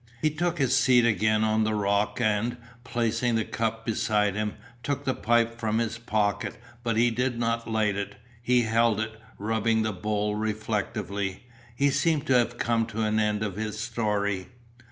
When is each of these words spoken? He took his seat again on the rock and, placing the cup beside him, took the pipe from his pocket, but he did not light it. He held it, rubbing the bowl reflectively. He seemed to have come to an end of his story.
He 0.19 0.31
took 0.31 0.57
his 0.57 0.75
seat 0.75 1.05
again 1.05 1.43
on 1.43 1.63
the 1.63 1.75
rock 1.75 2.19
and, 2.19 2.57
placing 2.83 3.35
the 3.35 3.45
cup 3.45 3.85
beside 3.85 4.33
him, 4.33 4.55
took 4.81 5.05
the 5.05 5.13
pipe 5.13 5.59
from 5.59 5.77
his 5.77 5.99
pocket, 5.99 6.57
but 6.83 6.97
he 6.97 7.11
did 7.11 7.37
not 7.37 7.69
light 7.69 7.95
it. 7.95 8.15
He 8.41 8.63
held 8.63 8.99
it, 8.99 9.21
rubbing 9.37 9.83
the 9.83 9.93
bowl 9.93 10.33
reflectively. 10.33 11.43
He 11.75 11.91
seemed 11.91 12.25
to 12.25 12.33
have 12.33 12.57
come 12.57 12.87
to 12.87 13.03
an 13.03 13.19
end 13.19 13.43
of 13.43 13.57
his 13.57 13.77
story. 13.79 14.47